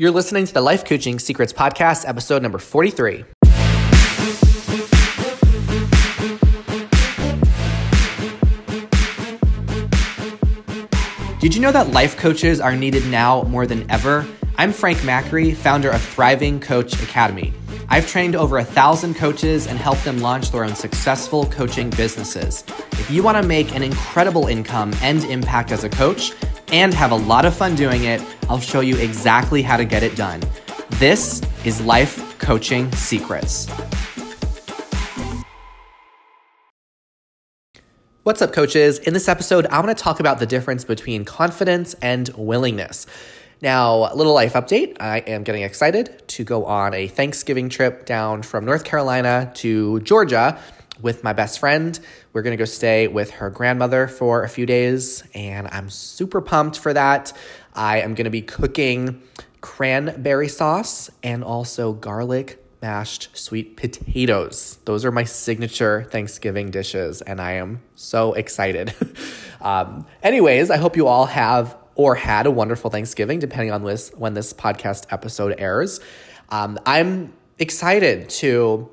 [0.00, 3.24] You're listening to the Life Coaching Secrets Podcast, episode number 43.
[11.40, 14.24] Did you know that life coaches are needed now more than ever?
[14.56, 17.52] I'm Frank Macri, founder of Thriving Coach Academy.
[17.88, 22.62] I've trained over a thousand coaches and helped them launch their own successful coaching businesses.
[22.92, 26.34] If you want to make an incredible income and impact as a coach
[26.72, 30.02] and have a lot of fun doing it, I'll show you exactly how to get
[30.02, 30.42] it done.
[30.92, 33.68] This is Life Coaching Secrets.
[38.24, 38.98] What's up, coaches?
[38.98, 43.06] In this episode, I want to talk about the difference between confidence and willingness.
[43.62, 44.98] Now, a little life update.
[45.00, 50.00] I am getting excited to go on a Thanksgiving trip down from North Carolina to
[50.00, 50.60] Georgia
[51.00, 51.98] with my best friend.
[52.32, 56.40] We're going to go stay with her grandmother for a few days, and I'm super
[56.40, 57.32] pumped for that.
[57.74, 59.22] I am going to be cooking
[59.60, 64.78] cranberry sauce and also garlic mashed sweet potatoes.
[64.84, 68.94] Those are my signature Thanksgiving dishes, and I am so excited.
[69.60, 74.10] um, anyways, I hope you all have or had a wonderful Thanksgiving, depending on this
[74.16, 76.00] when this podcast episode airs.
[76.48, 78.90] Um, I'm excited to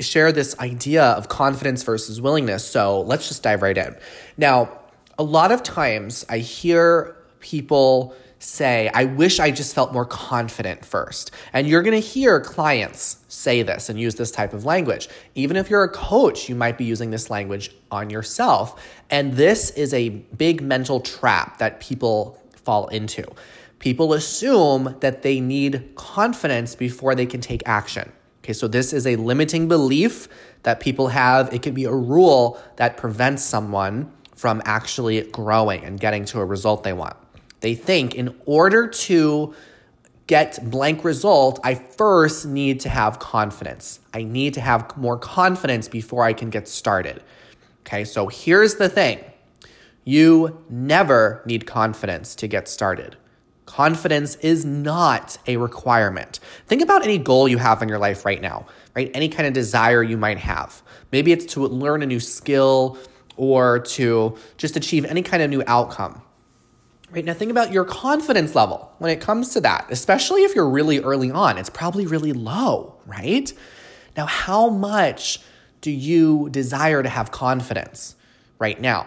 [0.00, 2.64] share this idea of confidence versus willingness.
[2.66, 3.96] So let's just dive right in.
[4.36, 4.78] Now,
[5.18, 10.84] a lot of times I hear people say, I wish I just felt more confident
[10.84, 11.32] first.
[11.52, 15.08] And you're going to hear clients say this and use this type of language.
[15.34, 18.80] Even if you're a coach, you might be using this language on yourself.
[19.10, 23.24] And this is a big mental trap that people fall into.
[23.80, 28.12] People assume that they need confidence before they can take action.
[28.48, 30.26] Okay, so this is a limiting belief
[30.62, 31.52] that people have.
[31.52, 36.46] It could be a rule that prevents someone from actually growing and getting to a
[36.46, 37.14] result they want.
[37.60, 39.54] They think in order to
[40.28, 44.00] get blank result, I first need to have confidence.
[44.14, 47.22] I need to have more confidence before I can get started.
[47.80, 49.22] Okay, so here's the thing
[50.04, 53.18] you never need confidence to get started.
[53.68, 56.40] Confidence is not a requirement.
[56.66, 58.64] Think about any goal you have in your life right now,
[58.96, 59.10] right?
[59.12, 60.82] Any kind of desire you might have.
[61.12, 62.96] Maybe it's to learn a new skill
[63.36, 66.22] or to just achieve any kind of new outcome.
[67.10, 70.70] Right now, think about your confidence level when it comes to that, especially if you're
[70.70, 71.58] really early on.
[71.58, 73.52] It's probably really low, right?
[74.16, 75.40] Now, how much
[75.82, 78.16] do you desire to have confidence
[78.58, 79.06] right now?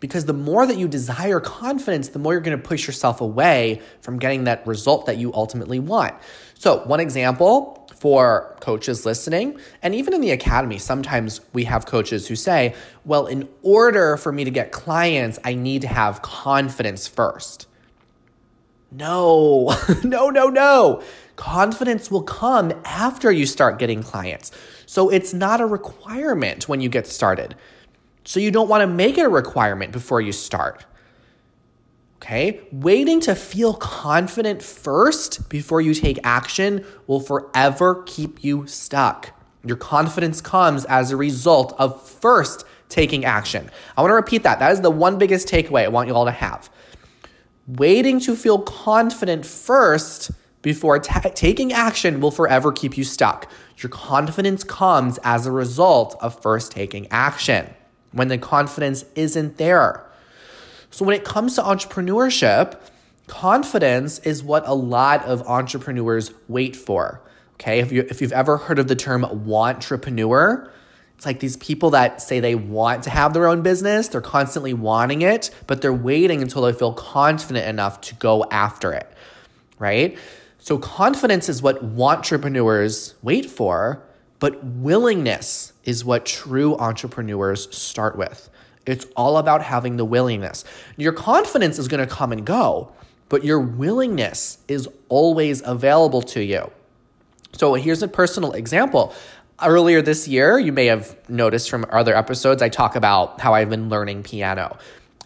[0.00, 3.82] Because the more that you desire confidence, the more you're going to push yourself away
[4.00, 6.14] from getting that result that you ultimately want.
[6.54, 12.28] So, one example for coaches listening, and even in the academy, sometimes we have coaches
[12.28, 12.74] who say,
[13.04, 17.66] well, in order for me to get clients, I need to have confidence first.
[18.90, 21.02] No, no, no, no.
[21.36, 24.50] Confidence will come after you start getting clients.
[24.86, 27.54] So it's not a requirement when you get started.
[28.24, 30.84] So you don't want to make it a requirement before you start.
[32.16, 32.60] Okay?
[32.70, 39.32] Waiting to feel confident first before you take action will forever keep you stuck.
[39.64, 43.70] Your confidence comes as a result of first taking action.
[43.96, 44.58] I want to repeat that.
[44.58, 46.70] That is the one biggest takeaway I want you all to have.
[47.66, 50.30] Waiting to feel confident first
[50.62, 53.50] before taking action will forever keep you stuck.
[53.78, 57.74] Your confidence comes as a result of first taking action.
[58.12, 60.04] When the confidence isn't there,
[60.90, 62.80] so when it comes to entrepreneurship,
[63.28, 67.22] confidence is what a lot of entrepreneurs wait for.
[67.54, 70.68] Okay, if, you, if you've ever heard of the term wantrepreneur,
[71.14, 74.72] it's like these people that say they want to have their own business, they're constantly
[74.72, 79.06] wanting it, but they're waiting until they feel confident enough to go after it,
[79.78, 80.18] right?
[80.58, 84.02] So confidence is what wantrepreneurs wait for,
[84.40, 88.50] but willingness is what true entrepreneurs start with.
[88.86, 90.64] It's all about having the willingness.
[90.96, 92.90] Your confidence is going to come and go,
[93.28, 96.70] but your willingness is always available to you.
[97.52, 99.14] So here's a personal example.
[99.62, 103.68] Earlier this year, you may have noticed from other episodes, I talk about how I've
[103.68, 104.78] been learning piano.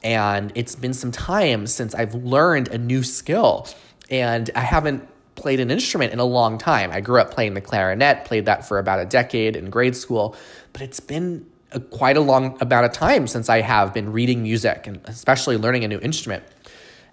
[0.02, 3.68] And it's been some time since I've learned a new skill.
[4.10, 5.08] And I haven't
[5.44, 6.90] played an instrument in a long time.
[6.90, 10.34] I grew up playing the clarinet, played that for about a decade in grade school,
[10.72, 14.42] but it's been a, quite a long amount of time since I have been reading
[14.42, 16.44] music and especially learning a new instrument.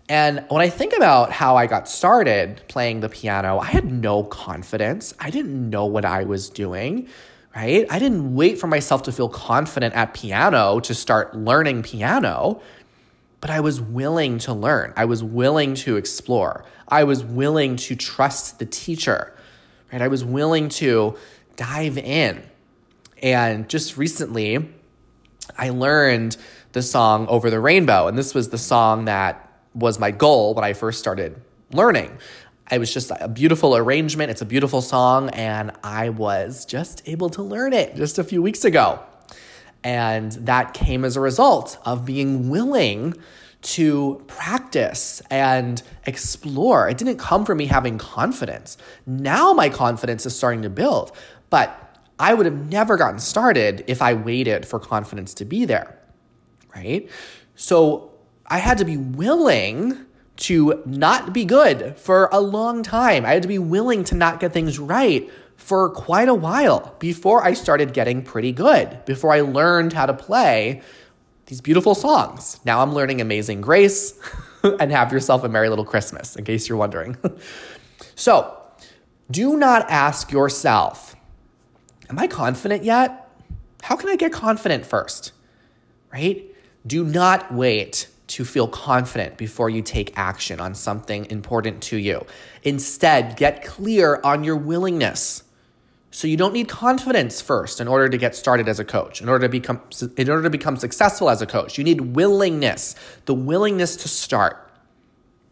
[0.07, 4.23] And when I think about how I got started playing the piano, I had no
[4.23, 5.13] confidence.
[5.19, 7.09] I didn't know what I was doing,
[7.53, 7.85] right?
[7.89, 12.61] I didn't wait for myself to feel confident at piano to start learning piano.
[13.41, 14.93] But I was willing to learn.
[14.95, 16.63] I was willing to explore.
[16.87, 19.35] I was willing to trust the teacher,
[19.91, 20.01] right?
[20.01, 21.17] I was willing to
[21.55, 22.43] dive in.
[23.21, 24.69] And just recently,
[25.57, 26.37] I learned
[26.71, 28.07] the song Over the Rainbow.
[28.07, 31.41] And this was the song that was my goal when I first started
[31.71, 32.17] learning.
[32.71, 34.31] It was just a beautiful arrangement.
[34.31, 35.29] It's a beautiful song.
[35.31, 39.01] And I was just able to learn it just a few weeks ago.
[39.83, 43.15] And that came as a result of being willing
[43.61, 46.89] to practice and explore.
[46.89, 48.77] It didn't come from me having confidence.
[49.05, 51.11] Now my confidence is starting to build,
[51.49, 55.97] but I would have never gotten started if I waited for confidence to be there,
[56.75, 57.09] right?
[57.55, 58.11] So
[58.47, 60.05] I had to be willing
[60.37, 63.25] to not be good for a long time.
[63.25, 65.29] I had to be willing to not get things right
[65.61, 70.13] for quite a while before I started getting pretty good, before I learned how to
[70.13, 70.81] play
[71.45, 72.59] these beautiful songs.
[72.65, 74.19] Now I'm learning Amazing Grace
[74.63, 77.15] and Have Yourself a Merry Little Christmas, in case you're wondering.
[78.15, 78.57] so,
[79.29, 81.15] do not ask yourself,
[82.09, 83.29] Am I confident yet?
[83.83, 85.31] How can I get confident first?
[86.11, 86.45] Right?
[86.85, 92.25] Do not wait to feel confident before you take action on something important to you.
[92.63, 95.43] Instead, get clear on your willingness.
[96.13, 99.29] So you don't need confidence first in order to get started as a coach, in
[99.29, 99.81] order to become
[100.17, 101.77] in order to become successful as a coach.
[101.77, 104.69] You need willingness, the willingness to start,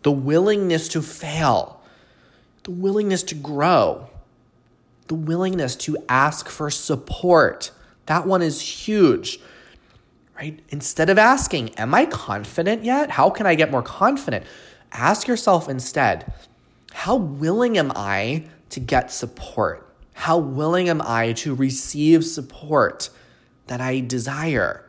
[0.04, 1.82] the willingness to fail,
[2.64, 4.10] the willingness to grow,
[5.08, 7.72] the willingness to ask for support.
[8.08, 9.40] That one is huge.
[10.36, 10.60] Right?
[10.70, 13.12] Instead of asking, am I confident yet?
[13.12, 14.46] How can I get more confident?
[14.92, 16.32] Ask yourself instead,
[16.92, 19.89] how willing am I to get support?
[20.20, 23.10] How willing am I to receive support
[23.68, 24.84] that I desire?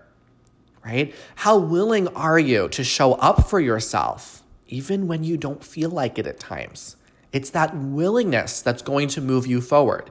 [0.85, 1.15] Right?
[1.37, 6.19] How willing are you to show up for yourself, even when you don't feel like
[6.19, 6.97] it at times?
[7.33, 10.11] It's that willingness that's going to move you forward.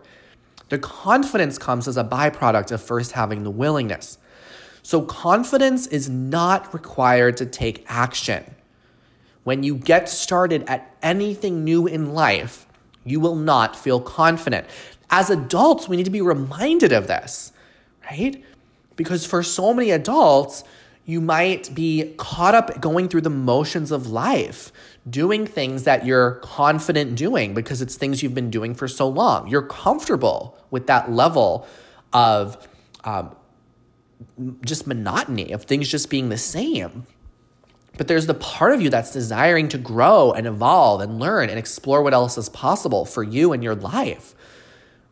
[0.70, 4.20] The confidence comes as a byproduct of first having the willingness.
[4.84, 8.56] So, confidence is not required to take action.
[9.44, 12.66] When you get started at anything new in life,
[13.04, 14.68] you will not feel confident
[15.10, 17.52] as adults, we need to be reminded of this,
[18.10, 18.44] right?
[18.96, 20.64] Because for so many adults,
[21.06, 24.72] you might be caught up going through the motions of life,
[25.10, 29.48] doing things that you're confident doing because it's things you've been doing for so long.
[29.48, 31.68] You're comfortable with that level
[32.14, 32.68] of
[33.04, 33.36] um,
[34.64, 37.08] just monotony, of things just being the same.
[37.98, 41.58] But there's the part of you that's desiring to grow and evolve and learn and
[41.58, 44.36] explore what else is possible for you and your life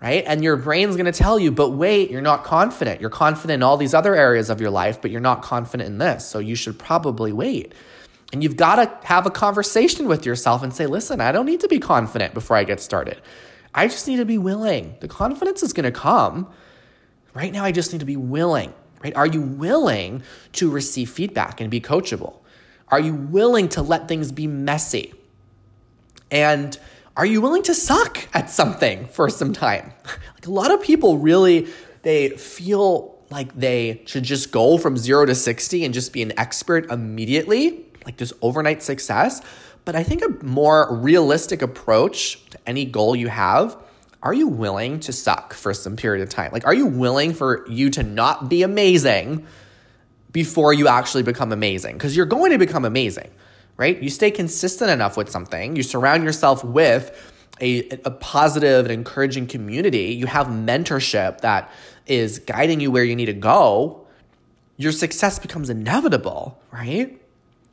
[0.02, 0.24] right?
[0.28, 3.02] And your brain's going to tell you, but wait, you're not confident.
[3.02, 5.98] You're confident in all these other areas of your life, but you're not confident in
[5.98, 6.26] this.
[6.26, 7.74] So you should probably wait.
[8.32, 11.62] And you've got to have a conversation with yourself and say, listen, I don't need
[11.62, 13.22] to be confident before I get started.
[13.74, 14.96] I just need to be willing.
[15.00, 16.50] The confidence is going to come.
[17.34, 18.74] Right now, I just need to be willing,
[19.04, 19.16] right?
[19.16, 20.24] Are you willing
[20.54, 22.40] to receive feedback and be coachable?
[22.90, 25.14] Are you willing to let things be messy?
[26.30, 26.78] And
[27.18, 29.92] are you willing to suck at something for some time?
[30.36, 31.68] Like a lot of people really
[32.04, 36.32] they feel like they should just go from 0 to 60 and just be an
[36.40, 39.42] expert immediately, like this overnight success.
[39.84, 43.76] But I think a more realistic approach to any goal you have,
[44.22, 46.52] are you willing to suck for some period of time?
[46.54, 49.46] Like are you willing for you to not be amazing
[50.32, 51.98] before you actually become amazing?
[51.98, 53.32] Because you're going to become amazing
[53.78, 54.02] right?
[54.02, 57.12] You stay consistent enough with something, you surround yourself with
[57.62, 61.72] a, a positive and encouraging community, you have mentorship that
[62.06, 64.06] is guiding you where you need to go,
[64.78, 67.20] your success becomes inevitable, right?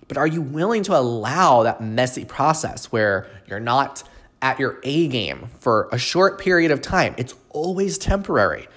[0.08, 4.02] But are you willing to allow that messy process where you're not
[4.42, 7.14] at your A game for a short period of time?
[7.16, 8.68] It's always temporary,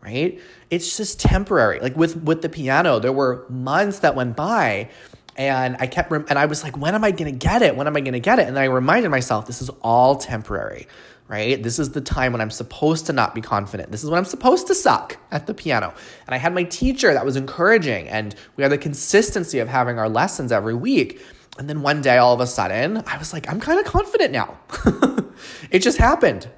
[0.00, 0.40] right?
[0.70, 1.80] It's just temporary.
[1.80, 4.90] Like with with the piano, there were months that went by
[5.36, 7.76] and I kept, rem- and I was like, when am I to get it?
[7.76, 8.48] When am I to get it?
[8.48, 10.86] And I reminded myself, this is all temporary,
[11.28, 11.62] right?
[11.62, 13.90] This is the time when I'm supposed to not be confident.
[13.90, 15.94] This is when I'm supposed to suck at the piano.
[16.26, 19.98] And I had my teacher that was encouraging, and we had the consistency of having
[19.98, 21.20] our lessons every week.
[21.58, 24.32] And then one day, all of a sudden, I was like, I'm kind of confident
[24.32, 24.58] now.
[25.70, 26.48] it just happened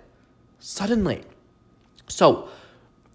[0.59, 1.23] suddenly.
[2.09, 2.49] So,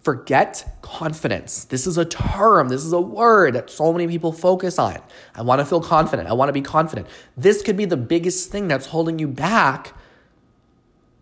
[0.02, 1.66] Forget confidence.
[1.66, 5.00] This is a term, this is a word that so many people focus on.
[5.36, 6.30] I want to feel confident.
[6.30, 7.08] I want to be confident.
[7.36, 9.94] This could be the biggest thing that's holding you back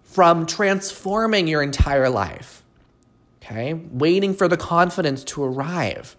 [0.03, 2.63] from transforming your entire life.
[3.43, 3.73] Okay?
[3.73, 6.15] Waiting for the confidence to arrive.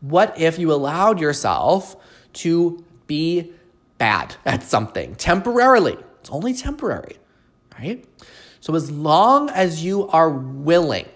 [0.00, 1.96] What if you allowed yourself
[2.34, 3.52] to be
[3.98, 5.96] bad at something temporarily.
[6.20, 7.16] It's only temporary,
[7.78, 8.04] right?
[8.60, 11.06] So, as long as you are willing